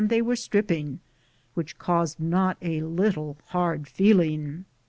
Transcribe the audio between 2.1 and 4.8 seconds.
not a lit tle hard feeling.